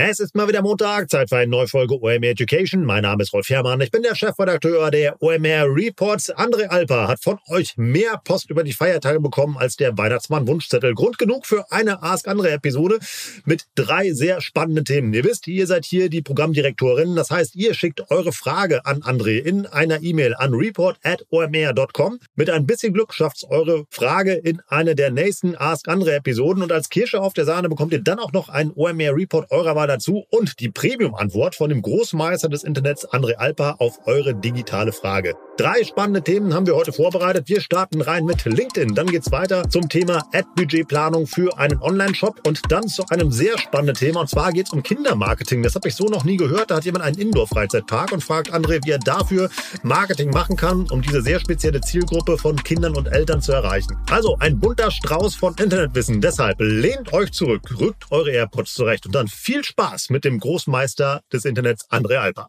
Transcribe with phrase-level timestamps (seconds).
[0.00, 2.84] Es ist mal wieder Montag, Zeit für eine neue Folge OMR Education.
[2.84, 6.32] Mein Name ist Rolf Herrmann, ich bin der Chefredakteur der OMR Reports.
[6.36, 10.94] André Alper hat von euch mehr Post über die Feiertage bekommen als der Weihnachtsmann Wunschzettel.
[10.94, 13.00] Grund genug für eine Ask Andre Episode
[13.44, 15.12] mit drei sehr spannenden Themen.
[15.12, 17.16] Ihr wisst, ihr seid hier die Programmdirektorin.
[17.16, 22.20] Das heißt, ihr schickt eure Frage an André in einer E-Mail an report@omr.com.
[22.36, 26.62] Mit ein bisschen Glück schafft es eure Frage in eine der nächsten Ask Andre Episoden
[26.62, 29.74] und als Kirsche auf der Sahne bekommt ihr dann auch noch einen OMR Report eurer
[29.74, 34.92] Wahl dazu und die Premium-Antwort von dem Großmeister des Internets, André Alper, auf eure digitale
[34.92, 35.34] Frage.
[35.58, 37.48] Drei spannende Themen haben wir heute vorbereitet.
[37.48, 38.94] Wir starten rein mit LinkedIn.
[38.94, 43.96] Dann geht's weiter zum Thema Ad-Budgetplanung für einen Online-Shop und dann zu einem sehr spannenden
[43.96, 44.20] Thema.
[44.20, 45.64] Und zwar geht's um Kindermarketing.
[45.64, 46.70] Das habe ich so noch nie gehört.
[46.70, 49.50] Da hat jemand einen Indoor-Freizeitpark und fragt André, wie er dafür
[49.82, 53.96] Marketing machen kann, um diese sehr spezielle Zielgruppe von Kindern und Eltern zu erreichen.
[54.12, 56.20] Also ein bunter Strauß von Internetwissen.
[56.20, 61.22] Deshalb lehnt euch zurück, rückt eure AirPods zurecht und dann viel Spaß mit dem Großmeister
[61.32, 62.48] des Internets, André Alper.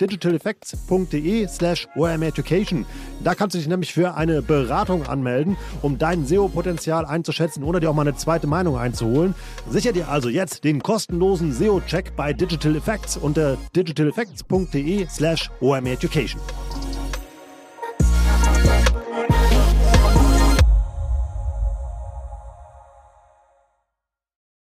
[0.00, 2.86] digitaleffects.de slash omeducation.
[3.22, 7.90] Da kannst du dich nämlich für eine Beratung anmelden, um dein SEO-Potenzial einzuschätzen oder dir
[7.90, 9.34] auch mal eine zweite Meinung einzuholen.
[9.68, 16.40] Sicher dir also jetzt den kostenlosen SEO-Check bei Digital Effects unter digitaleffects.de slash omeducation.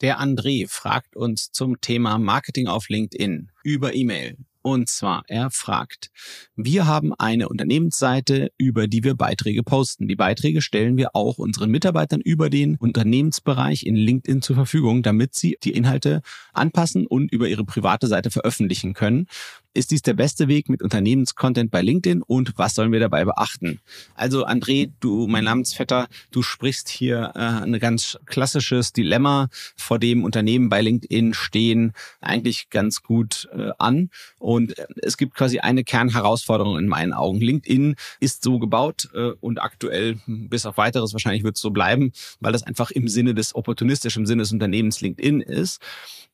[0.01, 4.35] Der André fragt uns zum Thema Marketing auf LinkedIn über E-Mail.
[4.63, 6.11] Und zwar, er fragt,
[6.55, 10.07] wir haben eine Unternehmensseite, über die wir Beiträge posten.
[10.07, 15.33] Die Beiträge stellen wir auch unseren Mitarbeitern über den Unternehmensbereich in LinkedIn zur Verfügung, damit
[15.33, 16.21] sie die Inhalte
[16.53, 19.27] anpassen und über ihre private Seite veröffentlichen können.
[19.73, 23.79] Ist dies der beste Weg mit Unternehmenscontent bei LinkedIn und was sollen wir dabei beachten?
[24.15, 30.25] Also André, du, mein Namensvetter, du sprichst hier äh, ein ganz klassisches Dilemma, vor dem
[30.25, 34.09] Unternehmen bei LinkedIn stehen, eigentlich ganz gut äh, an.
[34.39, 37.39] Und äh, es gibt quasi eine Kernherausforderung in meinen Augen.
[37.39, 42.11] LinkedIn ist so gebaut äh, und aktuell bis auf weiteres wahrscheinlich wird es so bleiben,
[42.41, 45.79] weil das einfach im Sinne des opportunistischen Sinne des Unternehmens LinkedIn ist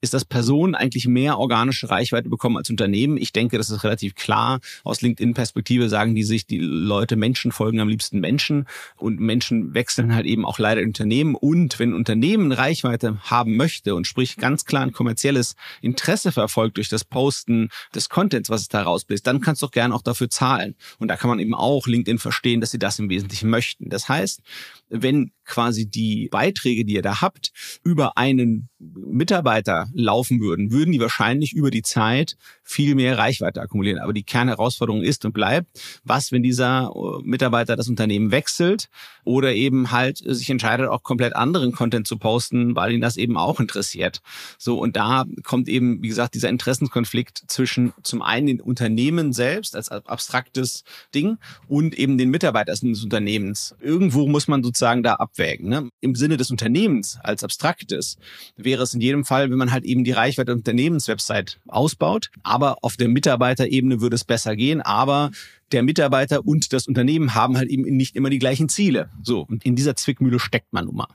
[0.01, 3.17] ist, dass Personen eigentlich mehr organische Reichweite bekommen als Unternehmen.
[3.33, 4.59] Denke, das ist relativ klar.
[4.83, 10.13] Aus LinkedIn-Perspektive sagen die sich, die Leute, Menschen folgen am liebsten Menschen und Menschen wechseln
[10.13, 11.35] halt eben auch leider Unternehmen.
[11.35, 16.77] Und wenn ein Unternehmen Reichweite haben möchte und sprich ganz klar ein kommerzielles Interesse verfolgt
[16.77, 20.01] durch das Posten des Contents, was es da rausbläst, dann kannst du doch gerne auch
[20.01, 20.75] dafür zahlen.
[20.99, 23.89] Und da kann man eben auch LinkedIn verstehen, dass sie das im Wesentlichen möchten.
[23.89, 24.41] Das heißt,
[24.89, 27.51] wenn quasi die Beiträge, die ihr da habt,
[27.83, 33.99] über einen Mitarbeiter laufen würden, würden die wahrscheinlich über die Zeit viel mehr Reichweite akkumulieren.
[33.99, 35.69] Aber die Kernherausforderung ist und bleibt,
[36.03, 38.89] was, wenn dieser äh, Mitarbeiter das Unternehmen wechselt
[39.23, 43.35] oder eben halt sich entscheidet, auch komplett anderen Content zu posten, weil ihn das eben
[43.35, 44.21] auch interessiert.
[44.59, 49.75] So, und da kommt eben, wie gesagt, dieser Interessenkonflikt zwischen zum einen den Unternehmen selbst
[49.75, 50.83] als abstraktes
[51.15, 51.37] Ding
[51.67, 53.75] und eben den Mitarbeitern des Unternehmens.
[53.81, 55.69] Irgendwo muss man sozusagen da abwägen.
[55.69, 55.89] Ne?
[55.99, 58.17] Im Sinne des Unternehmens als abstraktes
[58.67, 62.29] wäre es in jedem Fall, wenn man halt eben die Reichweite der Unternehmenswebsite ausbaut.
[62.43, 64.81] Aber auf der Mitarbeiterebene würde es besser gehen.
[64.81, 65.31] Aber
[65.71, 69.09] der Mitarbeiter und das Unternehmen haben halt eben nicht immer die gleichen Ziele.
[69.23, 71.07] So, und in dieser Zwickmühle steckt man nun mal.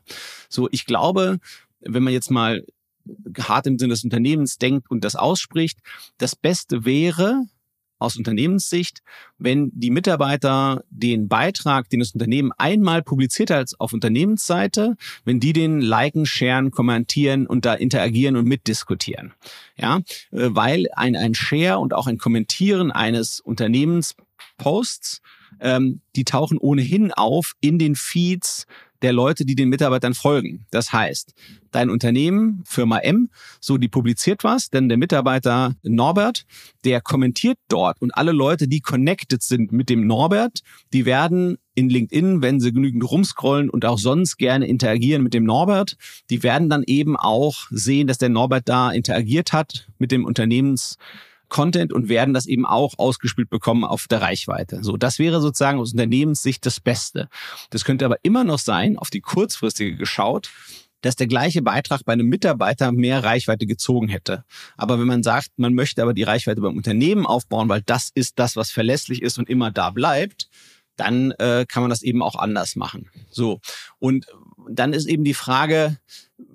[0.48, 1.38] So, ich glaube,
[1.80, 2.64] wenn man jetzt mal
[3.38, 5.78] hart im Sinne des Unternehmens denkt und das ausspricht,
[6.18, 7.44] das Beste wäre,
[8.02, 9.02] aus Unternehmenssicht,
[9.38, 15.52] wenn die Mitarbeiter den Beitrag, den das Unternehmen einmal publiziert hat auf Unternehmensseite, wenn die
[15.52, 19.32] den liken, sharen, kommentieren und da interagieren und mitdiskutieren.
[19.76, 19.98] Ja,
[20.30, 25.20] äh, weil ein, ein Share und auch ein Kommentieren eines Unternehmensposts,
[25.60, 28.66] ähm, die tauchen ohnehin auf in den Feeds
[29.02, 30.66] der Leute, die den Mitarbeitern folgen.
[30.70, 31.34] Das heißt,
[31.70, 33.28] dein Unternehmen, Firma M,
[33.60, 36.44] so die publiziert was, denn der Mitarbeiter Norbert,
[36.84, 40.60] der kommentiert dort und alle Leute, die connected sind mit dem Norbert,
[40.92, 45.44] die werden in LinkedIn, wenn sie genügend rumscrollen und auch sonst gerne interagieren mit dem
[45.44, 45.96] Norbert,
[46.30, 50.98] die werden dann eben auch sehen, dass der Norbert da interagiert hat mit dem Unternehmens
[51.52, 54.82] Content und werden das eben auch ausgespielt bekommen auf der Reichweite.
[54.82, 57.28] So, das wäre sozusagen aus Unternehmenssicht das Beste.
[57.68, 60.50] Das könnte aber immer noch sein, auf die kurzfristige geschaut,
[61.02, 64.44] dass der gleiche Beitrag bei einem Mitarbeiter mehr Reichweite gezogen hätte.
[64.78, 68.38] Aber wenn man sagt, man möchte aber die Reichweite beim Unternehmen aufbauen, weil das ist
[68.38, 70.48] das, was verlässlich ist und immer da bleibt,
[70.96, 73.10] dann äh, kann man das eben auch anders machen.
[73.30, 73.60] So.
[73.98, 74.26] Und
[74.68, 75.98] dann ist eben die Frage,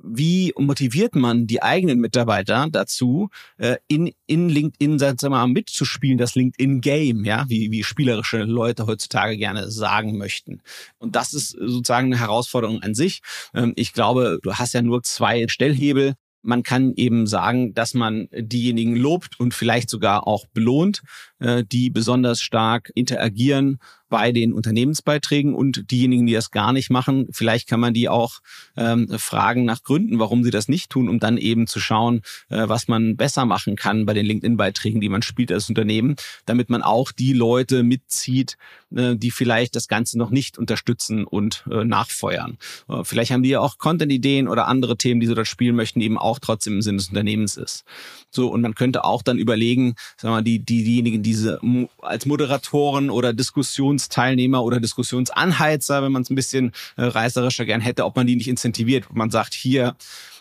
[0.04, 6.18] wie motiviert man die eigenen Mitarbeiter dazu, äh, in, in LinkedIn sagen wir mal, mitzuspielen,
[6.18, 10.62] das LinkedIn-Game, ja, wie, wie spielerische Leute heutzutage gerne sagen möchten.
[10.98, 13.22] Und das ist sozusagen eine Herausforderung an sich.
[13.54, 16.16] Ähm, ich glaube, du hast ja nur zwei Stellhebel.
[16.42, 21.02] Man kann eben sagen, dass man diejenigen lobt und vielleicht sogar auch belohnt,
[21.40, 23.80] die besonders stark interagieren
[24.10, 28.40] bei den Unternehmensbeiträgen und diejenigen, die das gar nicht machen, vielleicht kann man die auch
[28.78, 32.68] ähm, fragen nach Gründen, warum sie das nicht tun, um dann eben zu schauen, äh,
[32.68, 36.82] was man besser machen kann bei den LinkedIn-Beiträgen, die man spielt als Unternehmen, damit man
[36.82, 38.58] auch die Leute mitzieht,
[38.96, 42.58] äh, die vielleicht das Ganze noch nicht unterstützen und äh, nachfeuern.
[42.88, 46.00] Äh, vielleicht haben die ja auch Content-Ideen oder andere Themen, die sie dort spielen möchten,
[46.00, 47.84] eben auch trotzdem im Sinne des Unternehmens ist.
[48.30, 51.60] So, und man könnte auch dann überlegen, sagen wir mal, die, die, diejenigen, die diese
[52.02, 58.06] als Moderatoren oder Diskussionsteilnehmer oder Diskussionsanheizer, wenn man es ein bisschen äh, reißerischer gern hätte,
[58.06, 59.14] ob man die nicht incentiviert.
[59.14, 59.96] Man sagt hier,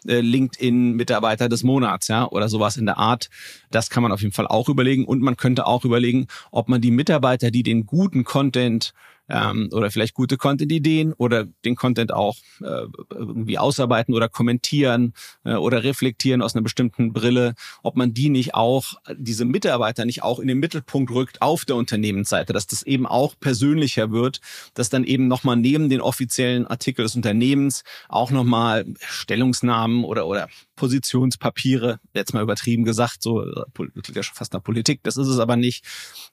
[0.06, 3.30] äh, LinkedIn-Mitarbeiter des Monats, ja, oder sowas in der Art.
[3.72, 5.04] Das kann man auf jeden Fall auch überlegen.
[5.04, 8.94] Und man könnte auch überlegen, ob man die Mitarbeiter, die den guten Content
[9.28, 15.14] ähm, oder vielleicht gute Content-Ideen oder den Content auch äh, irgendwie ausarbeiten oder kommentieren
[15.44, 20.22] äh, oder reflektieren aus einer bestimmten Brille, ob man die nicht auch, diese Mitarbeiter nicht
[20.22, 24.40] auch in den Mittelpunkt rückt auf der Unternehmensseite, dass das eben auch persönlicher wird,
[24.74, 30.48] dass dann eben nochmal neben den offiziellen Artikel des Unternehmens auch nochmal Stellungsnahmen oder, oder
[30.76, 33.44] Positionspapiere, jetzt mal übertrieben gesagt, so
[33.74, 35.84] klingt ja schon fast nach Politik, das ist es aber nicht,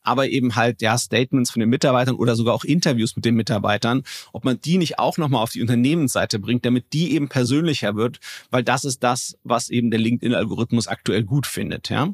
[0.04, 4.04] aber eben halt ja Statements von den Mitarbeitern oder sogar auch Interviews mit den Mitarbeitern,
[4.34, 8.20] ob man die nicht auch nochmal auf die Unternehmensseite bringt, damit die eben persönlicher wird,
[8.52, 12.14] weil das ist das, was eben der LinkedIn-Algorithmus aktuell gut findet, ja.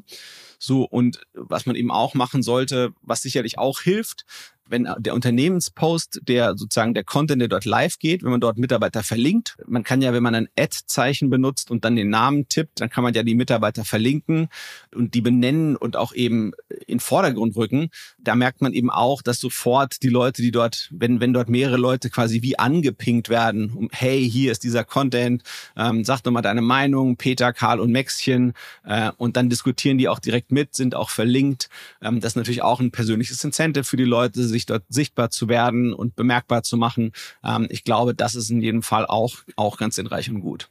[0.62, 4.26] So, und was man eben auch machen sollte, was sicherlich auch hilft,
[4.70, 9.02] wenn der Unternehmenspost, der sozusagen der Content, der dort live geht, wenn man dort Mitarbeiter
[9.02, 12.88] verlinkt, man kann ja, wenn man ein Ad-Zeichen benutzt und dann den Namen tippt, dann
[12.88, 14.48] kann man ja die Mitarbeiter verlinken
[14.94, 16.52] und die benennen und auch eben
[16.86, 17.90] in Vordergrund rücken.
[18.18, 21.76] Da merkt man eben auch, dass sofort die Leute, die dort, wenn, wenn dort mehrere
[21.76, 25.42] Leute quasi wie angepinkt werden, um, hey, hier ist dieser Content,
[25.76, 28.52] ähm, sag doch mal deine Meinung, Peter, Karl und Maxchen,
[28.84, 31.68] äh, und dann diskutieren die auch direkt mit, sind auch verlinkt.
[32.02, 35.48] Ähm, das ist natürlich auch ein persönliches Incentive für die Leute, sich dort sichtbar zu
[35.48, 37.12] werden und bemerkbar zu machen.
[37.44, 40.70] Ähm, ich glaube, das ist in jedem Fall auch, auch ganz sinnreich und gut.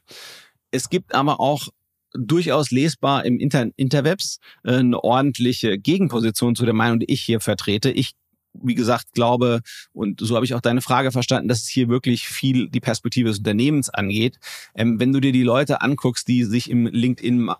[0.70, 1.68] Es gibt aber auch
[2.12, 7.40] durchaus lesbar im Inter Interwebs äh, eine ordentliche Gegenposition zu der Meinung, die ich hier
[7.40, 7.90] vertrete.
[7.90, 8.14] Ich
[8.52, 9.60] wie gesagt, glaube,
[9.92, 13.28] und so habe ich auch deine Frage verstanden, dass es hier wirklich viel die Perspektive
[13.28, 14.38] des Unternehmens angeht.
[14.74, 17.50] Ähm, wenn du dir die Leute anguckst, die sich im LinkedIn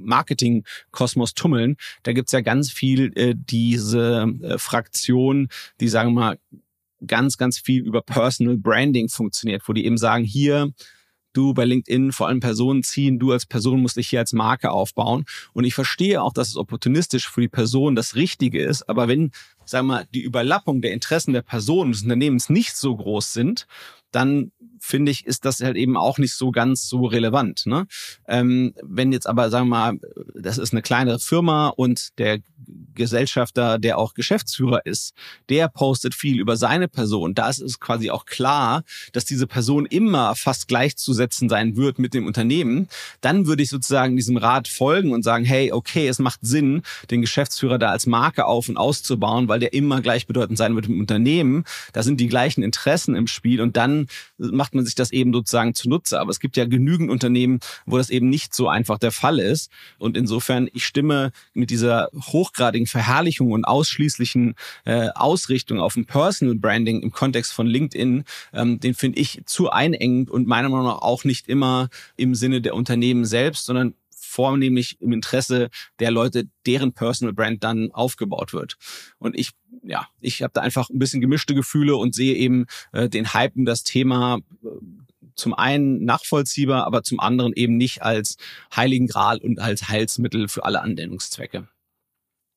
[0.00, 5.48] Marketing-Kosmos tummeln, da gibt's ja ganz viel äh, diese äh, Fraktion,
[5.80, 6.38] die sagen wir mal
[7.06, 10.72] ganz, ganz viel über Personal Branding funktioniert, wo die eben sagen, hier,
[11.38, 14.70] du bei LinkedIn vor allem Personen ziehen, du als Person musst dich hier als Marke
[14.70, 15.24] aufbauen.
[15.52, 19.30] Und ich verstehe auch, dass es opportunistisch für die Person das Richtige ist, aber wenn,
[19.64, 23.66] sagen wir mal, die Überlappung der Interessen der Person des Unternehmens nicht so groß sind,
[24.10, 27.66] dann finde ich, ist das halt eben auch nicht so ganz so relevant.
[27.66, 27.86] Ne?
[28.26, 30.00] Ähm, wenn jetzt aber, sagen wir mal,
[30.34, 32.40] das ist eine kleine Firma und der
[32.94, 35.14] Gesellschafter, der auch Geschäftsführer ist,
[35.48, 37.34] der postet viel über seine Person.
[37.34, 42.12] Da ist es quasi auch klar, dass diese Person immer fast gleichzusetzen sein wird mit
[42.12, 42.88] dem Unternehmen.
[43.20, 47.20] Dann würde ich sozusagen diesem Rat folgen und sagen, hey, okay, es macht Sinn, den
[47.20, 51.00] Geschäftsführer da als Marke auf und auszubauen, weil der immer gleichbedeutend sein wird mit dem
[51.00, 51.64] Unternehmen.
[51.92, 54.07] Da sind die gleichen Interessen im Spiel und dann
[54.38, 56.20] macht man sich das eben sozusagen zunutze.
[56.20, 59.70] Aber es gibt ja genügend Unternehmen, wo das eben nicht so einfach der Fall ist.
[59.98, 66.56] Und insofern, ich stimme mit dieser hochgradigen Verherrlichung und ausschließlichen äh, Ausrichtung auf ein Personal
[66.56, 71.02] Branding im Kontext von LinkedIn, ähm, den finde ich zu einengend und meiner Meinung nach
[71.02, 73.94] auch nicht immer im Sinne der Unternehmen selbst, sondern
[74.38, 75.68] vornehmlich im Interesse
[75.98, 78.76] der Leute, deren Personal Brand dann aufgebaut wird.
[79.18, 79.50] Und ich,
[79.82, 83.56] ja, ich habe da einfach ein bisschen gemischte Gefühle und sehe eben äh, den Hype
[83.56, 84.68] um das Thema äh,
[85.34, 88.36] zum einen nachvollziehbar, aber zum anderen eben nicht als
[88.76, 91.66] Heiligen Gral und als Heilsmittel für alle Anwendungszwecke.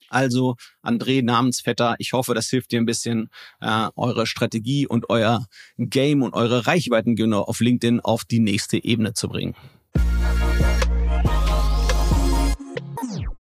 [0.07, 5.47] Also, André, Namensvetter, ich hoffe, das hilft dir ein bisschen, äh, eure Strategie und euer
[5.79, 9.55] Game und eure Reichweiten genau auf LinkedIn auf die nächste Ebene zu bringen.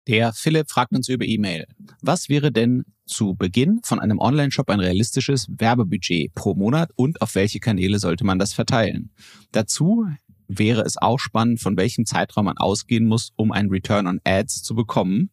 [0.08, 1.66] Der Philipp fragt uns über E-Mail.
[2.00, 7.34] Was wäre denn zu Beginn von einem Online-Shop ein realistisches Werbebudget pro Monat und auf
[7.34, 9.10] welche Kanäle sollte man das verteilen?
[9.52, 10.08] Dazu
[10.46, 14.62] wäre es auch spannend, von welchem Zeitraum man ausgehen muss, um einen Return on Ads
[14.62, 15.30] zu bekommen.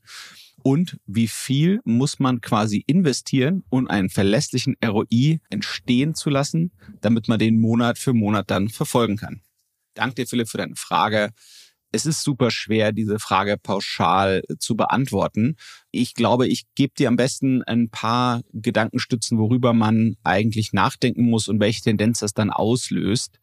[0.61, 7.29] Und wie viel muss man quasi investieren, um einen verlässlichen ROI entstehen zu lassen, damit
[7.29, 9.39] man den Monat für Monat dann verfolgen kann.
[9.93, 11.31] Danke dir, Philipp, für deine Frage
[11.95, 15.55] es ist super schwer, diese Frage pauschal zu beantworten.
[15.91, 21.47] Ich glaube, ich gebe dir am besten ein paar Gedankenstützen, worüber man eigentlich nachdenken muss
[21.47, 23.39] und welche Tendenz das dann auslöst.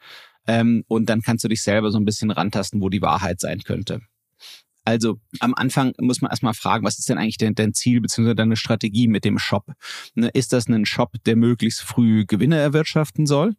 [0.46, 3.60] Ähm, und dann kannst du dich selber so ein bisschen rantasten, wo die Wahrheit sein
[3.60, 4.00] könnte.
[4.84, 8.34] Also am Anfang muss man erstmal fragen, was ist denn eigentlich dein, dein Ziel bzw.
[8.34, 9.72] deine Strategie mit dem Shop?
[10.14, 13.54] Ne, ist das ein Shop, der möglichst früh Gewinne erwirtschaften soll?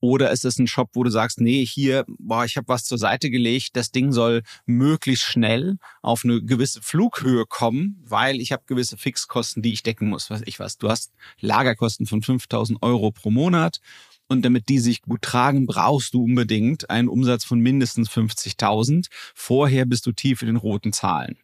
[0.00, 2.98] Oder ist es ein Shop, wo du sagst, nee, hier, boah, ich habe was zur
[2.98, 8.64] Seite gelegt, das Ding soll möglichst schnell auf eine gewisse Flughöhe kommen, weil ich habe
[8.66, 10.30] gewisse Fixkosten, die ich decken muss.
[10.30, 10.76] Was ich was.
[10.78, 13.80] Du hast Lagerkosten von 5000 Euro pro Monat
[14.28, 19.06] und damit die sich gut tragen, brauchst du unbedingt einen Umsatz von mindestens 50.000.
[19.34, 21.38] Vorher bist du tief in den roten Zahlen.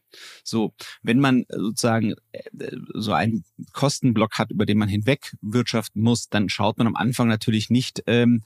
[0.44, 2.42] So, wenn man sozusagen äh,
[2.92, 7.28] so einen Kostenblock hat, über den man hinweg wirtschaften muss, dann schaut man am Anfang
[7.28, 8.42] natürlich nicht, ähm,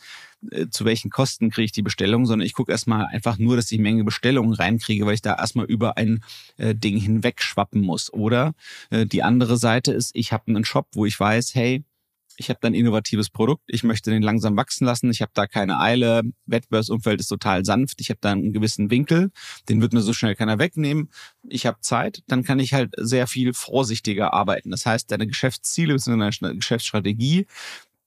[0.51, 3.73] äh, zu welchen Kosten kriege ich die Bestellung, sondern ich gucke erstmal einfach nur, dass
[3.73, 6.23] ich Menge Bestellungen reinkriege, weil ich da erstmal über ein
[6.57, 8.13] äh, Ding hinweg schwappen muss.
[8.13, 8.55] Oder
[8.91, 11.85] äh, die andere Seite ist, ich habe einen Shop, wo ich weiß, hey,
[12.37, 15.47] ich habe da ein innovatives Produkt, ich möchte den langsam wachsen lassen, ich habe da
[15.47, 19.31] keine Eile, Wettbewerbsumfeld ist total sanft, ich habe da einen gewissen Winkel,
[19.69, 21.11] den wird mir so schnell keiner wegnehmen,
[21.49, 24.71] ich habe Zeit, dann kann ich halt sehr viel vorsichtiger arbeiten.
[24.71, 26.31] Das heißt, deine Geschäftsziele bzw.
[26.41, 27.47] deine Geschäftsstrategie,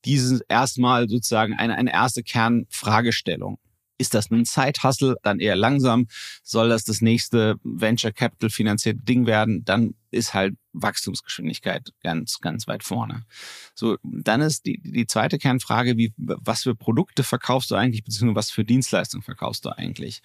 [0.06, 3.60] die sind erstmal sozusagen eine, eine erste Kernfragestellung.
[4.00, 5.18] Ist das ein Side-Hustle?
[5.24, 6.08] Dann eher langsam.
[6.42, 9.64] Soll das das nächste Venture Capital finanzierte Ding werden?
[9.66, 13.26] Dann ist halt Wachstumsgeschwindigkeit ganz, ganz weit vorne.
[13.76, 18.36] So, dann ist die, die zweite Kernfrage, wie, was für Produkte verkaufst du eigentlich, beziehungsweise
[18.36, 20.22] was für Dienstleistungen verkaufst du eigentlich?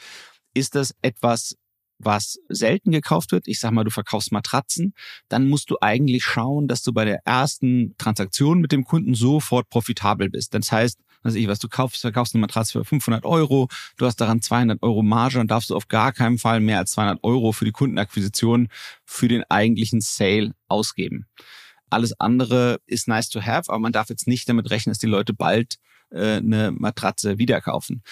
[0.54, 1.56] Ist das etwas,
[1.98, 4.94] was selten gekauft wird, ich sag mal, du verkaufst Matratzen,
[5.28, 9.68] dann musst du eigentlich schauen, dass du bei der ersten Transaktion mit dem Kunden sofort
[9.68, 10.54] profitabel bist.
[10.54, 14.20] Das heißt, was ich was, du kaufst, verkaufst eine Matratze für 500 Euro, du hast
[14.20, 17.52] daran 200 Euro Marge und darfst du auf gar keinen Fall mehr als 200 Euro
[17.52, 18.68] für die Kundenakquisition
[19.04, 21.26] für den eigentlichen Sale ausgeben.
[21.90, 25.06] Alles andere ist nice to have, aber man darf jetzt nicht damit rechnen, dass die
[25.06, 25.78] Leute bald
[26.10, 28.02] äh, eine Matratze wieder kaufen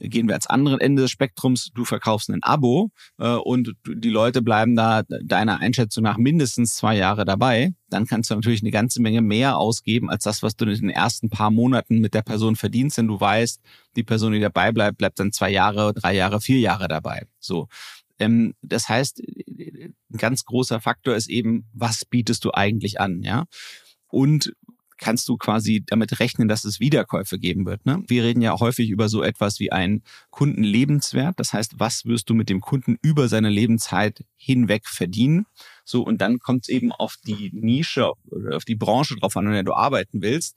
[0.00, 4.42] gehen wir ans andere Ende des Spektrums, du verkaufst ein Abo äh, und die Leute
[4.42, 9.02] bleiben da deiner Einschätzung nach mindestens zwei Jahre dabei, dann kannst du natürlich eine ganze
[9.02, 12.56] Menge mehr ausgeben als das, was du in den ersten paar Monaten mit der Person
[12.56, 13.60] verdienst, denn du weißt,
[13.96, 17.26] die Person, die dabei bleibt, bleibt dann zwei Jahre, drei Jahre, vier Jahre dabei.
[17.38, 17.68] So.
[18.18, 23.44] Ähm, das heißt, ein ganz großer Faktor ist eben, was bietest du eigentlich an, ja?
[24.08, 24.52] Und
[25.00, 27.84] kannst du quasi damit rechnen, dass es Wiederkäufe geben wird.
[27.86, 28.04] Ne?
[28.06, 31.40] Wir reden ja häufig über so etwas wie einen Kundenlebenswert.
[31.40, 35.46] Das heißt, was wirst du mit dem Kunden über seine Lebenszeit hinweg verdienen?
[35.84, 39.46] So, und dann kommt es eben auf die Nische oder auf die Branche drauf an,
[39.46, 40.56] in der du arbeiten willst.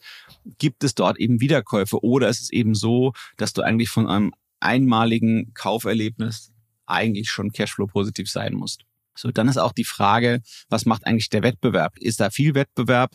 [0.60, 4.34] Gibt es dort eben Wiederkäufe oder ist es eben so, dass du eigentlich von einem
[4.60, 6.52] einmaligen Kauferlebnis
[6.86, 8.84] eigentlich schon Cashflow positiv sein musst?
[9.16, 11.98] So, dann ist auch die Frage, was macht eigentlich der Wettbewerb?
[11.98, 13.12] Ist da viel Wettbewerb?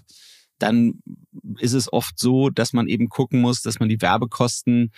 [0.58, 1.02] Dann
[1.58, 4.92] ist es oft so, dass man eben gucken muss, dass man die Werbekosten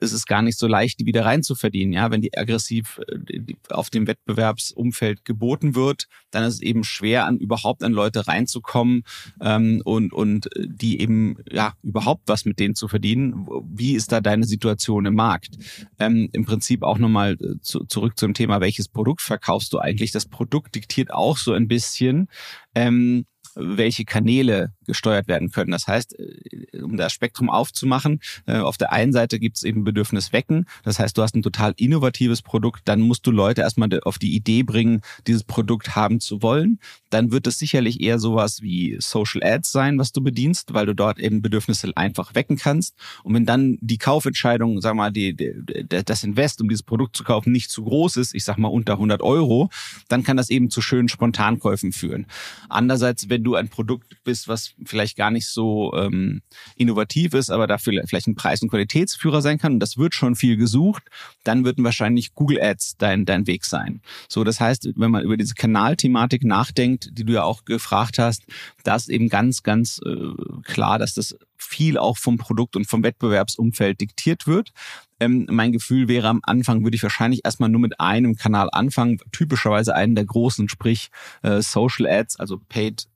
[0.00, 1.92] ist es gar nicht so leicht, die wieder reinzuverdienen.
[1.92, 7.26] Ja, wenn die aggressiv äh, auf dem Wettbewerbsumfeld geboten wird, dann ist es eben schwer,
[7.26, 9.04] an überhaupt an Leute reinzukommen
[9.40, 13.46] ähm, und und die eben ja überhaupt was mit denen zu verdienen.
[13.64, 15.58] Wie ist da deine Situation im Markt?
[15.98, 20.12] Ähm, Im Prinzip auch nochmal äh, zu, zurück zum Thema, welches Produkt verkaufst du eigentlich?
[20.12, 22.28] Das Produkt diktiert auch so ein bisschen.
[22.74, 25.70] Ähm, welche Kanäle gesteuert werden können.
[25.70, 29.84] Das heißt, äh, um das Spektrum aufzumachen, äh, auf der einen Seite gibt es eben
[29.84, 30.66] Bedürfnis wecken.
[30.84, 34.34] Das heißt, du hast ein total innovatives Produkt, dann musst du Leute erstmal auf die
[34.34, 36.78] Idee bringen, dieses Produkt haben zu wollen.
[37.10, 40.94] Dann wird es sicherlich eher sowas wie Social Ads sein, was du bedienst, weil du
[40.94, 42.94] dort eben Bedürfnisse einfach wecken kannst.
[43.24, 45.52] Und wenn dann die Kaufentscheidung, sag mal, die, die,
[45.88, 48.94] das Invest, um dieses Produkt zu kaufen, nicht zu groß ist, ich sag mal unter
[48.94, 49.70] 100 Euro,
[50.08, 52.26] dann kann das eben zu schönen Spontankäufen führen.
[52.68, 56.42] Andererseits, wenn du ein Produkt bist, was vielleicht gar nicht so ähm,
[56.76, 60.36] innovativ ist, aber dafür vielleicht ein Preis- und Qualitätsführer sein kann, und das wird schon
[60.36, 61.02] viel gesucht,
[61.44, 64.00] dann wird wahrscheinlich Google Ads dein, dein Weg sein.
[64.28, 68.44] So, das heißt, wenn man über diese Kanalthematik nachdenkt, die du ja auch gefragt hast,
[68.84, 73.02] da ist eben ganz, ganz äh, klar, dass das viel auch vom Produkt und vom
[73.02, 74.72] Wettbewerbsumfeld diktiert wird.
[75.20, 79.18] Ähm, mein Gefühl wäre, am Anfang würde ich wahrscheinlich erstmal nur mit einem Kanal anfangen,
[79.32, 81.10] typischerweise einen der großen, sprich
[81.42, 83.06] äh, Social Ads, also Paid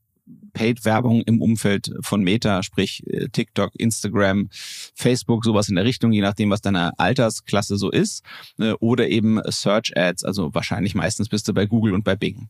[0.54, 6.22] Paid-Werbung im Umfeld von Meta, sprich äh, TikTok, Instagram, Facebook, sowas in der Richtung, je
[6.22, 8.24] nachdem, was deine Altersklasse so ist,
[8.58, 12.48] äh, oder eben Search-Ads, also wahrscheinlich meistens bist du bei Google und bei Bing.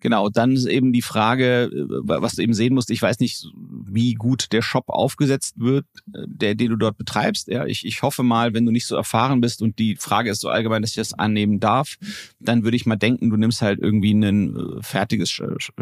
[0.00, 3.48] Genau, dann ist eben die Frage, äh, was du eben sehen musst, ich weiß nicht,
[3.54, 7.48] wie gut der Shop aufgesetzt wird, äh, der, den du dort betreibst.
[7.48, 10.40] Ja, ich, ich hoffe mal, wenn du nicht so erfahren bist und die Frage ist
[10.40, 11.96] so allgemein, dass ich das annehmen darf,
[12.38, 15.30] dann würde ich mal denken, du nimmst halt irgendwie ein äh, fertiges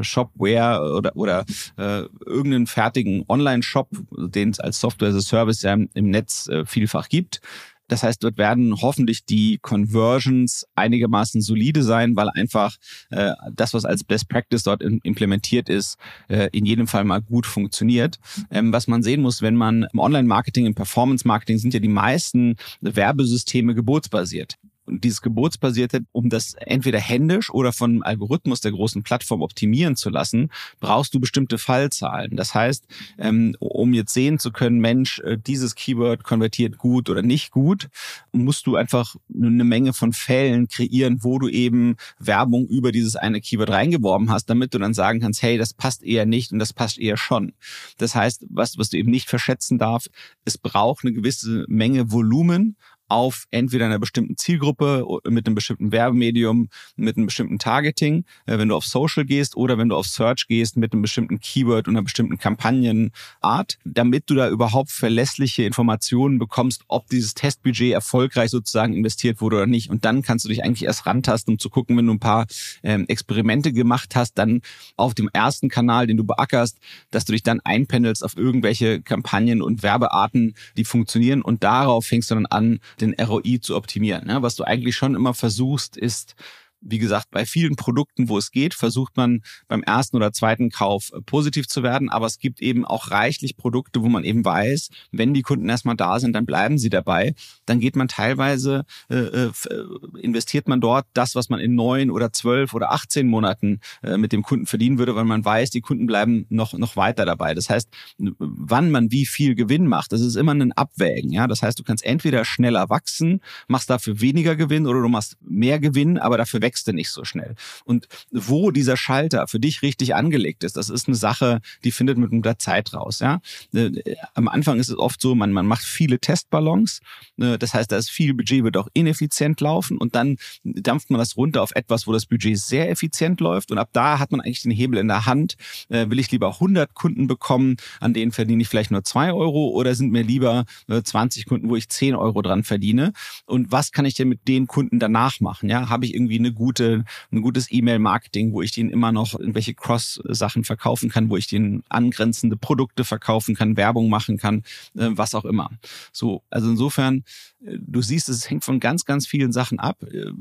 [0.01, 1.45] Shopware oder, oder
[1.77, 6.65] äh, irgendeinen fertigen Online-Shop, den es als Software as a Service ja im Netz äh,
[6.65, 7.41] vielfach gibt
[7.89, 12.77] das heißt, dort werden hoffentlich die Conversions einigermaßen solide sein, weil einfach
[13.11, 15.97] äh, das, was als Best Practice dort in, implementiert ist,
[16.29, 18.19] äh, in jedem Fall mal gut funktioniert.
[18.51, 22.57] Ähm, was man sehen muss, wenn man im Online-Marketing, im Performance-Marketing sind ja die meisten
[22.81, 24.57] Werbesysteme gebotsbasiert.
[24.89, 30.51] Dieses Geburtsbasierte, um das entweder händisch oder von Algorithmus der großen Plattform optimieren zu lassen,
[30.81, 32.37] brauchst du bestimmte Fallzahlen.
[32.37, 32.87] Das heißt,
[33.19, 37.89] ähm, um jetzt sehen zu können, Mensch, äh, dieses Keyword konvertiert gut oder nicht gut,
[38.33, 43.41] musst du einfach eine Menge von Fällen kreieren, wo du eben Werbung über dieses eine
[43.41, 46.73] Keyword reingeworben hast, damit du dann sagen kannst, hey, das passt eher nicht und das
[46.73, 47.53] passt eher schon.
[47.99, 50.11] Das heißt, was, was du eben nicht verschätzen darfst,
[50.45, 52.77] es braucht eine gewisse Menge Volumen
[53.09, 58.69] auf entweder einer bestimmten Zielgruppe mit einem bestimmten Werbemedium, mit einem bestimmten Targeting, äh, wenn
[58.69, 61.97] du auf Social gehst oder wenn du auf Search gehst mit einem bestimmten Keyword und
[61.97, 68.95] einer bestimmten Kampagnenart, damit du da überhaupt verlässliche Informationen bekommst, ob dieses Testbudget erfolgreich sozusagen
[68.95, 69.91] investiert wurde oder nicht.
[69.91, 72.47] Und dann kannst du dich eigentlich erst rantasten, um zu gucken, wenn du ein paar
[72.83, 74.63] ähm, Experimente gemacht hast, dann
[74.97, 76.79] auf dem ersten Kanal, den du beackerst,
[77.11, 82.31] dass du dich dann einpendelst auf irgendwelche Kampagnen und Werbearten, die funktionieren und darauf fängst
[82.31, 84.27] du dann an, den ROI zu optimieren.
[84.27, 84.43] Ne?
[84.43, 86.35] Was du eigentlich schon immer versuchst, ist
[86.81, 91.11] wie gesagt, bei vielen Produkten, wo es geht, versucht man beim ersten oder zweiten Kauf
[91.13, 92.09] äh, positiv zu werden.
[92.09, 95.97] Aber es gibt eben auch reichlich Produkte, wo man eben weiß, wenn die Kunden erstmal
[95.97, 97.35] da sind, dann bleiben sie dabei.
[97.65, 99.85] Dann geht man teilweise, äh, äh, äh
[100.21, 104.33] investiert man dort das, was man in neun oder zwölf oder 18 Monaten äh, mit
[104.33, 107.55] dem Kunden verdienen würde, weil man weiß, die Kunden bleiben noch, noch weiter dabei.
[107.55, 111.31] Das heißt, wann man wie viel Gewinn macht, das ist immer ein Abwägen.
[111.31, 111.47] Ja?
[111.47, 115.79] Das heißt, du kannst entweder schneller wachsen, machst dafür weniger Gewinn oder du machst mehr
[115.79, 117.55] Gewinn, aber dafür wächst du nicht so schnell.
[117.85, 122.19] Und wo dieser Schalter für dich richtig angelegt ist, das ist eine Sache, die findet
[122.19, 123.21] mit der Zeit raus.
[123.21, 123.41] Ja?
[123.75, 127.01] Äh, am Anfang ist es oft so, man, man macht viele Testballons,
[127.39, 131.19] äh, das heißt, da ist viel Budget, wird auch ineffizient laufen und dann dampft man
[131.19, 134.41] das runter auf etwas, wo das Budget sehr effizient läuft und ab da hat man
[134.41, 135.57] eigentlich den Hebel in der Hand.
[135.89, 139.69] Äh, will ich lieber 100 Kunden bekommen, an denen verdiene ich vielleicht nur zwei Euro
[139.69, 143.13] oder sind mir lieber 20 Kunden, wo ich 10 Euro dran verdiene?
[143.47, 145.69] Und was kann ich denn mit den Kunden danach machen?
[145.69, 149.75] Ja, habe ich irgendwie eine gute, ein gutes E-Mail-Marketing, wo ich denen immer noch irgendwelche
[149.75, 154.65] Cross-Sachen verkaufen kann, wo ich denen angrenzende Produkte verkaufen kann, Werbung machen kann,
[154.97, 155.71] äh, was auch immer.
[156.13, 157.23] So, also insofern,
[157.65, 160.03] äh, du siehst, es hängt von ganz, ganz vielen Sachen ab.
[160.03, 160.33] Äh,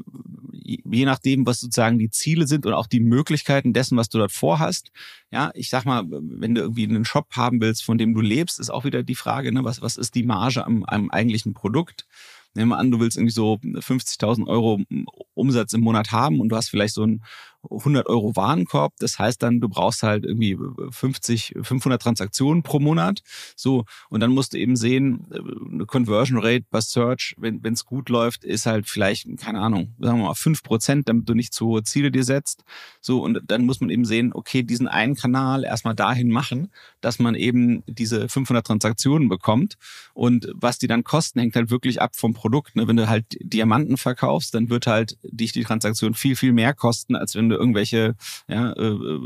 [0.65, 4.31] je nachdem, was sozusagen die Ziele sind und auch die Möglichkeiten dessen, was du dort
[4.31, 4.91] vorhast.
[5.31, 8.59] Ja, ich sag mal, wenn du irgendwie einen Shop haben willst, von dem du lebst,
[8.59, 12.07] ist auch wieder die Frage, ne, was, was ist die Marge am, am eigentlichen Produkt?
[12.55, 14.79] Nehmen wir an, du willst irgendwie so 50.000 Euro
[15.33, 17.23] Umsatz im Monat haben und du hast vielleicht so ein
[17.69, 18.93] 100 Euro Warenkorb.
[18.99, 20.57] Das heißt dann, du brauchst halt irgendwie
[20.89, 23.21] 50, 500 Transaktionen pro Monat.
[23.55, 23.85] So.
[24.09, 25.39] Und dann musst du eben sehen, äh,
[25.73, 30.19] eine Conversion Rate bei Search, wenn es gut läuft, ist halt vielleicht, keine Ahnung, sagen
[30.19, 32.63] wir mal fünf Prozent, damit du nicht zu hohe Ziele dir setzt.
[33.01, 33.21] So.
[33.21, 37.35] Und dann muss man eben sehen, okay, diesen einen Kanal erstmal dahin machen, dass man
[37.35, 39.75] eben diese 500 Transaktionen bekommt.
[40.13, 42.75] Und was die dann kosten, hängt halt wirklich ab vom Produkt.
[42.75, 42.87] Ne?
[42.87, 47.15] Wenn du halt Diamanten verkaufst, dann wird halt dich die Transaktion viel, viel mehr kosten,
[47.15, 48.15] als wenn du irgendwelche
[48.47, 49.19] ja, äh,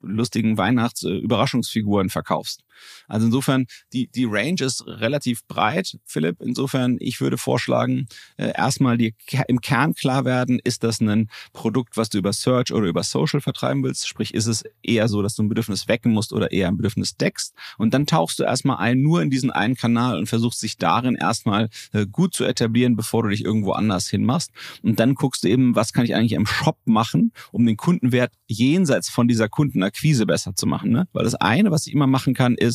[0.00, 2.65] lustigen Weihnachts-Überraschungsfiguren verkaufst.
[3.08, 6.40] Also insofern, die, die Range ist relativ breit, Philipp.
[6.40, 9.12] Insofern, ich würde vorschlagen, äh, erstmal dir
[9.48, 13.40] im Kern klar werden, ist das ein Produkt, was du über Search oder über Social
[13.40, 14.08] vertreiben willst?
[14.08, 17.16] Sprich, ist es eher so, dass du ein Bedürfnis wecken musst oder eher ein Bedürfnis
[17.16, 17.54] deckst?
[17.78, 21.14] Und dann tauchst du erstmal ein, nur in diesen einen Kanal und versuchst sich darin
[21.14, 24.50] erstmal äh, gut zu etablieren, bevor du dich irgendwo anders hinmachst.
[24.82, 28.32] Und dann guckst du eben, was kann ich eigentlich im Shop machen, um den Kundenwert
[28.46, 30.90] jenseits von dieser Kundenakquise besser zu machen.
[30.90, 31.08] Ne?
[31.12, 32.65] Weil das eine, was ich immer machen kann, ist,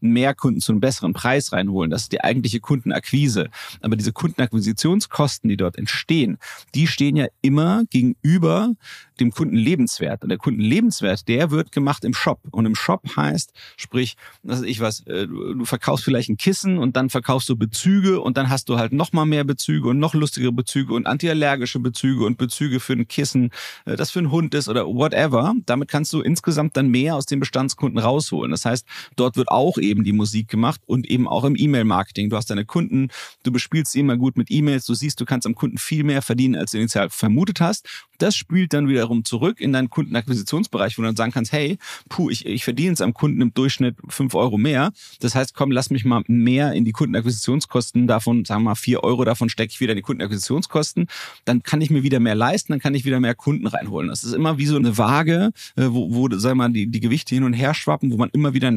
[0.00, 1.90] mehr Kunden zu einem besseren Preis reinholen.
[1.90, 3.50] Das ist die eigentliche Kundenakquise.
[3.80, 6.38] Aber diese Kundenakquisitionskosten, die dort entstehen,
[6.74, 8.74] die stehen ja immer gegenüber
[9.20, 10.22] dem Kundenlebenswert.
[10.22, 12.40] Und der Kundenlebenswert, der wird gemacht im Shop.
[12.50, 16.96] Und im Shop heißt, sprich, was ich was, äh, du verkaufst vielleicht ein Kissen und
[16.96, 20.52] dann verkaufst du Bezüge und dann hast du halt noch mehr Bezüge und noch lustigere
[20.52, 23.50] Bezüge und antiallergische Bezüge und Bezüge für ein Kissen,
[23.84, 25.54] äh, das für einen Hund ist oder whatever.
[25.66, 28.50] Damit kannst du insgesamt dann mehr aus den Bestandskunden rausholen.
[28.50, 32.30] Das heißt, dort wird auch eben die Musik gemacht und eben auch im E-Mail-Marketing.
[32.30, 33.08] Du hast deine Kunden,
[33.42, 36.22] du bespielst sie immer gut mit E-Mails, du siehst, du kannst am Kunden viel mehr
[36.22, 37.86] verdienen, als du initial vermutet hast.
[38.18, 42.30] Das spült dann wiederum zurück in deinen Kundenakquisitionsbereich, wo du dann sagen kannst, hey, puh,
[42.30, 44.92] ich, ich verdiene es am Kunden im Durchschnitt fünf Euro mehr.
[45.20, 49.02] Das heißt, komm, lass mich mal mehr in die Kundenakquisitionskosten davon, sagen wir mal vier
[49.02, 51.08] Euro davon stecke ich wieder in die Kundenakquisitionskosten.
[51.44, 54.08] Dann kann ich mir wieder mehr leisten, dann kann ich wieder mehr Kunden reinholen.
[54.08, 57.00] Das ist immer wie so eine Waage, äh, wo, wo sagen wir mal, die, die
[57.00, 58.70] Gewichte hin und her schwappen, wo man immer wieder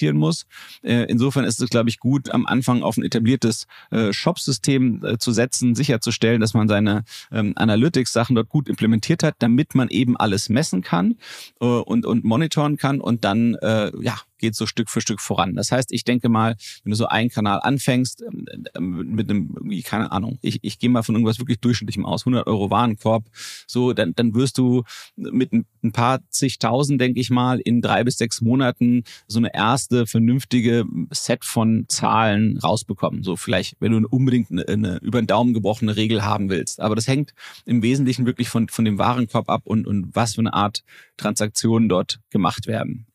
[0.00, 0.46] nachjustieren muss.
[0.82, 5.32] Äh, insofern ist es, glaube ich, gut, am Anfang auf ein etabliertes äh, Shop-System zu
[5.32, 10.48] setzen, sicherzustellen, dass man seine ähm, Analytics-Sachen dort gut implementiert hat, damit man eben alles
[10.48, 11.16] messen kann
[11.60, 15.54] äh, und, und monitoren kann und dann äh, ja geht so Stück für Stück voran.
[15.54, 19.54] Das heißt, ich denke mal, wenn du so einen Kanal anfängst ähm, ähm, mit einem,
[19.84, 23.24] keine Ahnung, ich, ich gehe mal von irgendwas wirklich Durchschnittlichem aus, 100 Euro Warenkorb,
[23.66, 24.82] so, dann, dann wirst du
[25.16, 30.06] mit ein paar zigtausend, denke ich mal, in drei bis sechs Monaten so eine erste
[30.06, 33.22] vernünftige Set von Zahlen rausbekommen.
[33.22, 36.80] So vielleicht, wenn du unbedingt eine, eine über den Daumen gebrochene Regel haben willst.
[36.80, 37.34] Aber das hängt
[37.66, 40.82] im Wesentlichen wirklich von, von dem Warenkorb ab und, und was für eine Art
[41.16, 43.06] Transaktionen dort gemacht werden.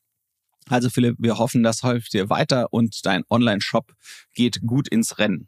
[0.70, 3.94] Also Philipp, wir hoffen, das hilft dir weiter und dein Online-Shop
[4.34, 5.48] geht gut ins Rennen.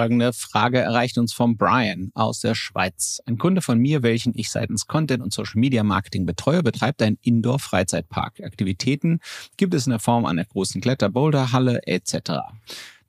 [0.00, 3.20] Folgende Frage erreicht uns vom Brian aus der Schweiz.
[3.26, 7.18] Ein Kunde von mir, welchen ich seitens Content und Social Media Marketing betreue, betreibt einen
[7.20, 8.40] Indoor-Freizeitpark.
[8.42, 9.20] Aktivitäten
[9.58, 12.30] gibt es in der Form einer großen Kletter-Boulderhalle etc.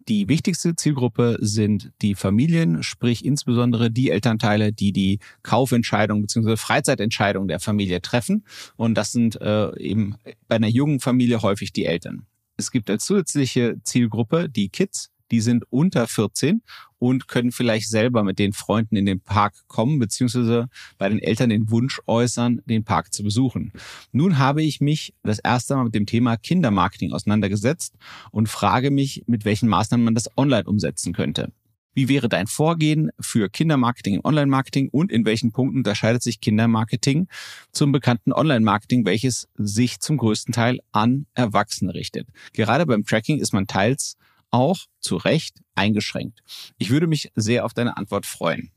[0.09, 6.57] Die wichtigste Zielgruppe sind die Familien, sprich insbesondere die Elternteile, die die Kaufentscheidung bzw.
[6.57, 8.43] Freizeitentscheidung der Familie treffen.
[8.75, 10.17] Und das sind äh, eben
[10.49, 12.25] bei einer jungen Familie häufig die Eltern.
[12.57, 16.61] Es gibt als zusätzliche Zielgruppe die Kids, die sind unter 14
[16.99, 21.49] und können vielleicht selber mit den Freunden in den Park kommen, beziehungsweise bei den Eltern
[21.49, 23.71] den Wunsch äußern, den Park zu besuchen.
[24.11, 27.95] Nun habe ich mich das erste Mal mit dem Thema Kindermarketing auseinandergesetzt
[28.31, 31.51] und frage mich, mit welchen Maßnahmen man das online umsetzen könnte.
[31.93, 37.27] Wie wäre dein Vorgehen für Kindermarketing im Online-Marketing und in welchen Punkten unterscheidet sich Kindermarketing
[37.73, 42.29] zum bekannten Online-Marketing, welches sich zum größten Teil an Erwachsene richtet?
[42.53, 44.17] Gerade beim Tracking ist man teils
[44.51, 46.41] auch zu Recht eingeschränkt.
[46.77, 48.71] Ich würde mich sehr auf deine Antwort freuen.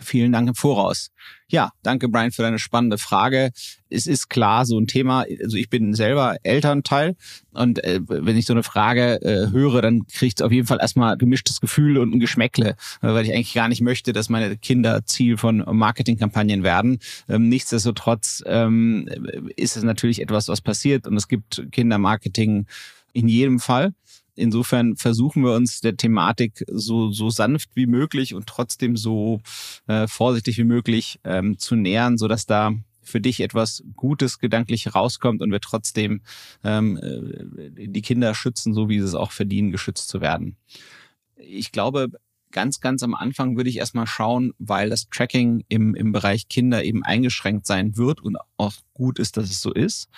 [0.00, 1.10] Vielen Dank im Voraus.
[1.48, 3.50] Ja, danke Brian für deine spannende Frage.
[3.88, 7.16] Es ist klar, so ein Thema, also ich bin selber Elternteil
[7.52, 10.78] und äh, wenn ich so eine Frage äh, höre, dann kriegt es auf jeden Fall
[10.80, 15.04] erstmal gemischtes Gefühl und ein Geschmäckle, weil ich eigentlich gar nicht möchte, dass meine Kinder
[15.04, 17.00] Ziel von Marketingkampagnen werden.
[17.28, 19.08] Ähm, nichtsdestotrotz ähm,
[19.56, 22.66] ist es natürlich etwas, was passiert und es gibt Kindermarketing
[23.12, 23.92] in jedem Fall.
[24.40, 29.40] Insofern versuchen wir uns der Thematik so, so sanft wie möglich und trotzdem so
[29.86, 32.72] äh, vorsichtig wie möglich ähm, zu nähern, so dass da
[33.02, 36.22] für dich etwas Gutes gedanklich rauskommt und wir trotzdem
[36.64, 40.56] ähm, äh, die Kinder schützen, so wie sie es auch verdienen, geschützt zu werden.
[41.36, 42.08] Ich glaube,
[42.50, 46.82] ganz, ganz am Anfang würde ich erstmal schauen, weil das Tracking im, im Bereich Kinder
[46.84, 50.08] eben eingeschränkt sein wird und auch gut ist, dass es so ist,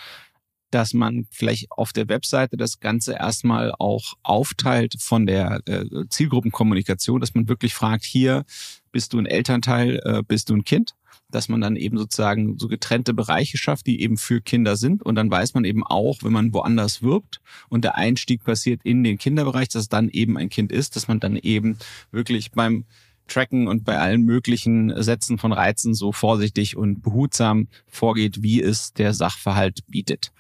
[0.73, 7.21] dass man vielleicht auf der Webseite das Ganze erstmal auch aufteilt von der äh, Zielgruppenkommunikation,
[7.21, 8.45] dass man wirklich fragt, hier
[8.91, 10.95] bist du ein Elternteil, äh, bist du ein Kind?
[11.31, 15.03] dass man dann eben sozusagen so getrennte Bereiche schafft, die eben für Kinder sind.
[15.03, 19.03] Und dann weiß man eben auch, wenn man woanders wirbt und der Einstieg passiert in
[19.03, 21.79] den Kinderbereich, dass dann eben ein Kind ist, dass man dann eben
[22.11, 22.85] wirklich beim
[23.29, 28.93] Tracken und bei allen möglichen Sätzen von Reizen so vorsichtig und behutsam vorgeht, wie es
[28.93, 30.33] der Sachverhalt bietet.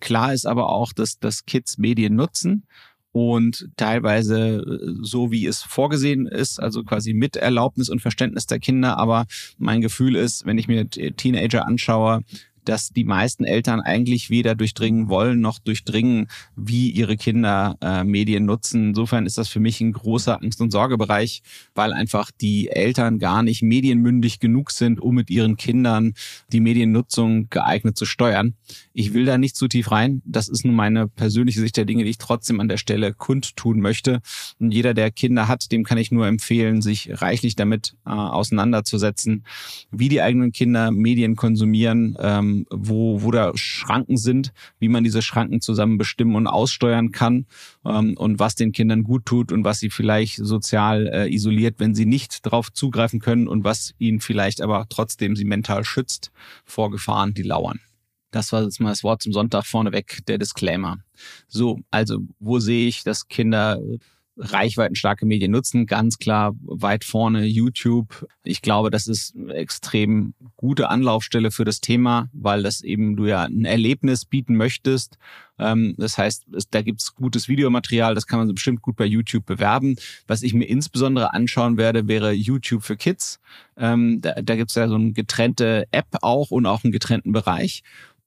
[0.00, 2.66] Klar ist aber auch, dass, dass Kids Medien nutzen
[3.12, 8.58] und teilweise äh, so, wie es vorgesehen ist, also quasi mit Erlaubnis und Verständnis der
[8.58, 8.96] Kinder.
[8.98, 9.26] Aber
[9.58, 12.22] mein Gefühl ist, wenn ich mir Teenager anschaue,
[12.64, 18.46] dass die meisten Eltern eigentlich weder durchdringen wollen noch durchdringen, wie ihre Kinder äh, Medien
[18.46, 18.88] nutzen.
[18.88, 21.42] Insofern ist das für mich ein großer Angst- und Sorgebereich,
[21.74, 26.14] weil einfach die Eltern gar nicht medienmündig genug sind, um mit ihren Kindern
[26.52, 28.54] die Mediennutzung geeignet zu steuern.
[28.94, 30.22] Ich will da nicht zu tief rein.
[30.24, 33.80] Das ist nun meine persönliche Sicht der Dinge, die ich trotzdem an der Stelle kundtun
[33.80, 34.20] möchte.
[34.58, 39.44] Und jeder, der Kinder hat, dem kann ich nur empfehlen, sich reichlich damit äh, auseinanderzusetzen,
[39.90, 42.16] wie die eigenen Kinder Medien konsumieren.
[42.20, 47.12] Ähm, ähm, wo, wo da Schranken sind, wie man diese Schranken zusammen bestimmen und aussteuern
[47.12, 47.46] kann
[47.84, 51.94] ähm, und was den Kindern gut tut und was sie vielleicht sozial äh, isoliert, wenn
[51.94, 56.32] sie nicht darauf zugreifen können und was ihnen vielleicht aber trotzdem sie mental schützt
[56.64, 57.80] vor Gefahren, die lauern.
[58.30, 60.98] Das war jetzt mal das Wort zum Sonntag vorneweg, der Disclaimer.
[61.48, 63.78] So, also wo sehe ich, dass Kinder
[64.36, 65.86] reichweitenstarke Medien nutzen.
[65.86, 68.26] Ganz klar weit vorne YouTube.
[68.44, 73.26] Ich glaube, das ist eine extrem gute Anlaufstelle für das Thema, weil das eben du
[73.26, 75.18] ja ein Erlebnis bieten möchtest.
[75.58, 79.96] Ähm, das heißt, da gibt's gutes Videomaterial, das kann man bestimmt gut bei YouTube bewerben.
[80.26, 83.38] Was ich mir insbesondere anschauen werde, wäre YouTube für Kids.
[83.76, 87.82] Ähm, da, da gibt's ja so eine getrennte App auch und auch einen getrennten Bereich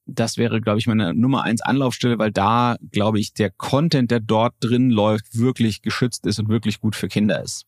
[0.06, 4.20] das wäre, glaube ich, meine Nummer eins Anlaufstelle, weil da, glaube ich, der Content, der
[4.20, 7.66] dort drin läuft, wirklich geschützt ist und wirklich gut für Kinder ist.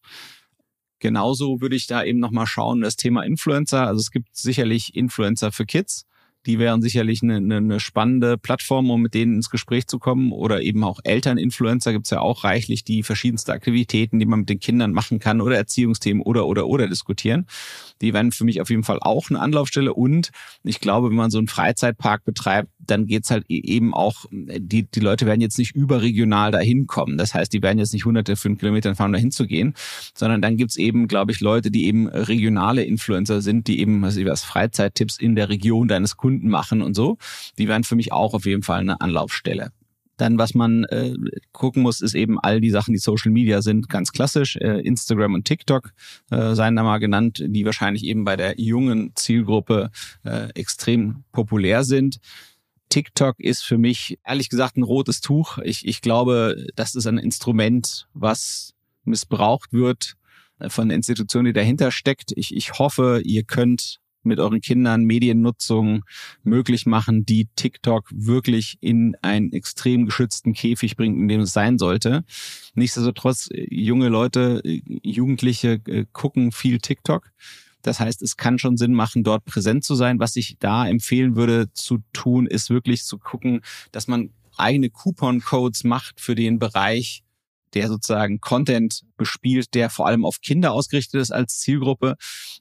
[1.01, 3.87] Genauso würde ich da eben nochmal schauen, das Thema Influencer.
[3.87, 6.07] Also es gibt sicherlich Influencer für Kids.
[6.48, 10.32] Die wären sicherlich eine, eine, eine spannende Plattform, um mit denen ins Gespräch zu kommen.
[10.32, 14.48] Oder eben auch Elterninfluencer gibt es ja auch reichlich, die verschiedenste Aktivitäten, die man mit
[14.48, 17.46] den Kindern machen kann oder Erziehungsthemen oder oder oder diskutieren.
[18.00, 19.92] Die wären für mich auf jeden Fall auch eine Anlaufstelle.
[19.92, 20.30] Und
[20.64, 24.84] ich glaube, wenn man so einen Freizeitpark betreibt, dann geht's halt e-, eben auch, die,
[24.84, 27.18] die Leute werden jetzt nicht überregional dahin kommen.
[27.18, 29.74] Das heißt, die werden jetzt nicht hunderte von Kilometern fahren, dahin zu gehen,
[30.14, 34.44] sondern dann gibt's eben, glaube ich, Leute, die eben regionale Influencer sind, die eben was
[34.44, 37.18] Freizeittipps in der Region deines Kunden machen und so.
[37.59, 39.72] Die wären für mich auch auf jeden Fall eine Anlaufstelle.
[40.18, 41.14] Dann, was man äh,
[41.53, 44.57] gucken muss, ist eben all die Sachen, die Social Media sind, ganz klassisch.
[44.57, 45.92] Äh, Instagram und TikTok
[46.31, 49.90] äh, seien da mal genannt, die wahrscheinlich eben bei der jungen Zielgruppe
[50.24, 52.18] äh, extrem populär sind.
[52.88, 55.59] TikTok ist für mich ehrlich gesagt ein rotes Tuch.
[55.59, 58.74] Ich, ich glaube, das ist ein Instrument, was
[59.05, 60.14] missbraucht wird
[60.59, 62.33] äh, von der Institution, die dahinter steckt.
[62.35, 66.04] Ich, ich hoffe, ihr könnt mit euren Kindern Mediennutzung
[66.42, 71.78] möglich machen, die TikTok wirklich in einen extrem geschützten Käfig bringt, in dem es sein
[71.78, 72.24] sollte.
[72.74, 77.30] Nichtsdestotrotz, äh, junge Leute, äh, Jugendliche äh, gucken viel TikTok.
[77.82, 80.18] Das heißt, es kann schon Sinn machen, dort präsent zu sein.
[80.18, 83.62] Was ich da empfehlen würde zu tun, ist wirklich zu gucken,
[83.92, 87.22] dass man eigene Coupon-Codes macht für den Bereich
[87.74, 92.16] der sozusagen Content bespielt, der vor allem auf Kinder ausgerichtet ist als Zielgruppe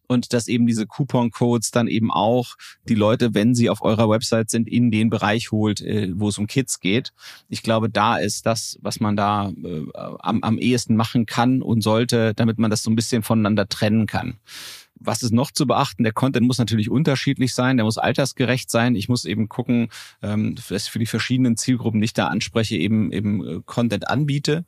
[0.08, 2.56] und dass eben diese Coupon-Codes dann eben auch
[2.88, 6.38] die Leute, wenn sie auf eurer Website sind, in den Bereich holt, äh, wo es
[6.38, 7.14] um Kids geht.
[7.50, 11.82] Ich glaube, da ist das, was man da äh, am, am ehesten machen kann und
[11.82, 14.38] sollte, damit man das so ein bisschen voneinander trennen kann.
[15.00, 16.04] Was ist noch zu beachten?
[16.04, 18.96] Der Content muss natürlich unterschiedlich sein, der muss altersgerecht sein.
[18.96, 19.90] Ich muss eben gucken,
[20.22, 24.10] ähm, dass ich für die verschiedenen Zielgruppen, die ich da anspreche, eben eben äh, Content
[24.10, 24.66] anbiete.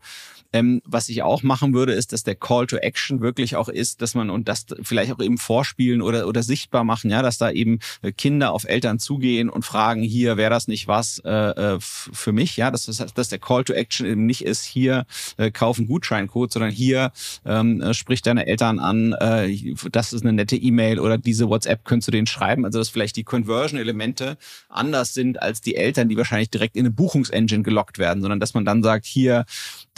[0.51, 4.01] Ähm, was ich auch machen würde, ist, dass der Call to Action wirklich auch ist,
[4.01, 7.51] dass man und das vielleicht auch eben vorspielen oder, oder sichtbar machen, ja, dass da
[7.51, 11.77] eben äh, Kinder auf Eltern zugehen und fragen, hier wäre das nicht was äh, äh
[11.79, 15.05] für mich, ja, dass, dass, dass der Call to Action eben nicht ist, hier
[15.37, 17.11] äh, kaufen Gutscheincode, sondern hier
[17.45, 21.85] ähm, äh, sprich deine Eltern an, äh, das ist eine nette E-Mail oder diese WhatsApp
[21.85, 24.37] könntest du denen schreiben, also dass vielleicht die Conversion-Elemente
[24.69, 28.53] anders sind als die Eltern, die wahrscheinlich direkt in eine Buchungsengine gelockt werden, sondern dass
[28.53, 29.45] man dann sagt, hier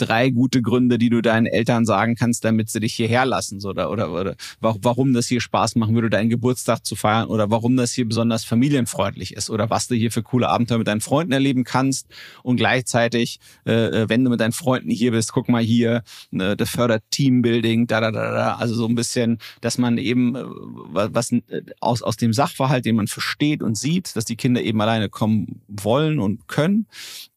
[0.02, 3.70] drei gute Gründe, die du deinen Eltern sagen kannst, damit sie dich hierher lassen, so,
[3.70, 7.76] oder, oder, oder warum das hier Spaß machen würde, deinen Geburtstag zu feiern oder warum
[7.76, 11.32] das hier besonders familienfreundlich ist oder was du hier für coole Abenteuer mit deinen Freunden
[11.32, 12.08] erleben kannst.
[12.42, 16.56] Und gleichzeitig, äh, äh wenn du mit deinen Freunden hier bist, guck mal hier, äh,
[16.56, 20.44] das fördert Teambuilding, da, da, da, da, also so ein bisschen, dass man eben äh,
[20.92, 21.40] was äh,
[21.80, 25.60] aus, aus dem Sachverhalt, den man versteht und sieht, dass die Kinder eben alleine kommen
[25.68, 26.86] wollen und können,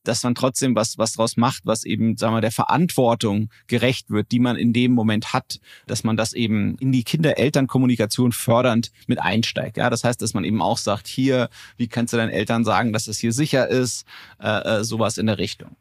[0.07, 4.31] dass man trotzdem was, was draus macht, was eben, sagen wir, der Verantwortung gerecht wird,
[4.31, 9.19] die man in dem Moment hat, dass man das eben in die Kinder-Eltern-Kommunikation fördernd mit
[9.19, 9.77] einsteigt.
[9.77, 12.93] Ja, das heißt, dass man eben auch sagt, hier, wie kannst du deinen Eltern sagen,
[12.93, 14.05] dass es hier sicher ist,
[14.39, 15.75] äh, äh, sowas in der Richtung.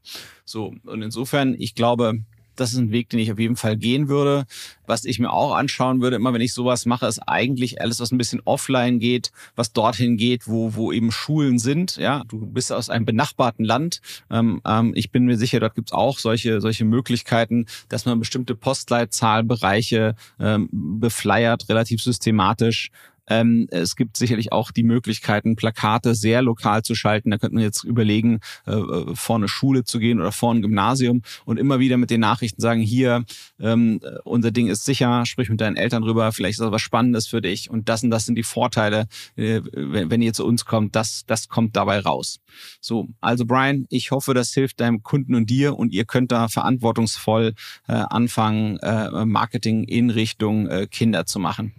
[0.45, 2.21] So, und insofern, ich glaube,
[2.57, 4.45] das ist ein Weg, den ich auf jeden Fall gehen würde.
[4.87, 8.13] Was ich mir auch anschauen würde, immer wenn ich sowas mache, ist eigentlich alles, was
[8.13, 11.97] ein bisschen offline geht, was dorthin geht, wo, wo eben Schulen sind.
[11.97, 14.01] Ja, du bist aus einem benachbarten Land.
[14.31, 18.55] Ähm, ähm, ich bin mir sicher, dort gibt's auch solche, solche Möglichkeiten, dass man bestimmte
[18.55, 22.91] Postleitzahlbereiche ähm, befleiert, relativ systematisch
[23.29, 27.31] ähm, es gibt sicherlich auch die Möglichkeiten, Plakate sehr lokal zu schalten.
[27.31, 30.63] Da könnte man jetzt überlegen, äh, äh, vor eine Schule zu gehen oder vor ein
[30.63, 33.25] Gymnasium und immer wieder mit den Nachrichten sagen, hier,
[33.61, 37.27] ähm, unser Ding ist sicher, sprich mit deinen Eltern drüber, vielleicht ist das was Spannendes
[37.27, 39.07] für dich und das und das sind die Vorteile,
[39.37, 42.41] äh, wenn, wenn ihr zu uns kommt, das, das kommt dabei raus.
[42.81, 46.49] So, also Brian, ich hoffe, das hilft deinem Kunden und dir und ihr könnt da
[46.49, 47.55] verantwortungsvoll
[47.89, 51.73] äh, anfangen, äh, Marketing in Richtung äh, Kinder zu machen.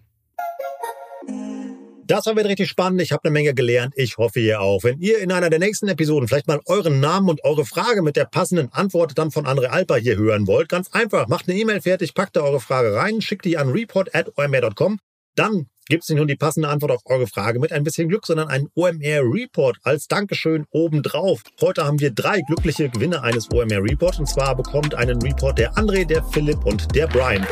[2.08, 3.02] Das war wieder richtig spannend.
[3.02, 3.94] Ich habe eine Menge gelernt.
[3.96, 4.84] Ich hoffe ihr auch.
[4.84, 8.16] Wenn ihr in einer der nächsten Episoden vielleicht mal euren Namen und eure Frage mit
[8.16, 11.82] der passenden Antwort dann von André Alper hier hören wollt, ganz einfach, macht eine E-Mail
[11.82, 15.00] fertig, packt da eure Frage rein, schickt die an report.omr.com.
[15.36, 18.28] Dann gibt es nicht nur die passende Antwort auf eure Frage mit ein bisschen Glück,
[18.28, 21.42] sondern einen OMR Report als Dankeschön obendrauf.
[21.60, 24.20] Heute haben wir drei glückliche Gewinner eines OMR Reports.
[24.20, 27.46] Und zwar bekommt einen Report der André, der Philipp und der Brian.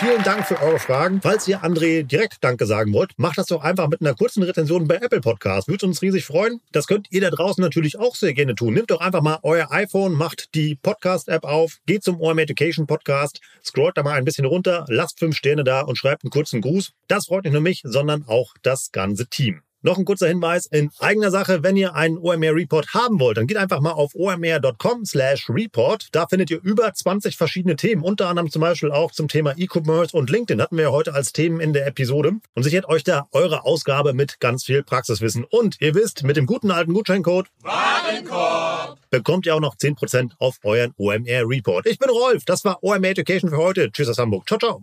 [0.00, 1.20] Vielen Dank für eure Fragen.
[1.20, 4.86] Falls ihr André direkt Danke sagen wollt, macht das doch einfach mit einer kurzen Rezension
[4.86, 5.66] bei Apple Podcast.
[5.66, 6.60] Würde uns riesig freuen.
[6.70, 8.74] Das könnt ihr da draußen natürlich auch sehr gerne tun.
[8.74, 13.40] Nehmt doch einfach mal euer iPhone, macht die Podcast-App auf, geht zum OM Education Podcast,
[13.64, 16.92] scrollt da mal ein bisschen runter, lasst fünf Sterne da und schreibt einen kurzen Gruß.
[17.08, 19.62] Das freut nicht nur mich, sondern auch das ganze Team.
[19.82, 23.46] Noch ein kurzer Hinweis in eigener Sache, wenn ihr einen OMR Report haben wollt, dann
[23.46, 26.08] geht einfach mal auf omr.com slash report.
[26.12, 30.16] Da findet ihr über 20 verschiedene Themen, unter anderem zum Beispiel auch zum Thema E-Commerce
[30.16, 33.28] und LinkedIn hatten wir ja heute als Themen in der Episode und sichert euch da
[33.32, 35.44] eure Ausgabe mit ganz viel Praxiswissen.
[35.44, 40.58] Und ihr wisst, mit dem guten alten Gutscheincode Warenkorb bekommt ihr auch noch 10% auf
[40.64, 41.86] euren OMR Report.
[41.86, 43.90] Ich bin Rolf, das war OMR Education für heute.
[43.92, 44.46] Tschüss aus Hamburg.
[44.46, 44.82] Ciao, ciao.